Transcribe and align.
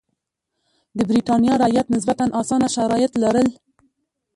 د 0.97 0.99
برېټانیا 1.09 1.53
رعیت 1.61 1.87
نسبتا 1.95 2.25
اسانه 2.41 2.67
شرایط 2.75 3.11
لرل. 3.23 3.47